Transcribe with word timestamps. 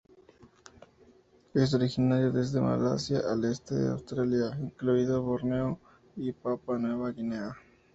Es 1.53 1.75
originario 1.75 2.31
desde 2.31 2.59
Malasia 2.59 3.19
al 3.19 3.45
este 3.45 3.75
de 3.75 3.89
Australia, 3.91 4.49
incluido 4.59 5.21
Borneo 5.21 5.77
y 6.15 6.31
Papua 6.31 6.79
Nueva 6.79 7.11
Guinea. 7.11 7.55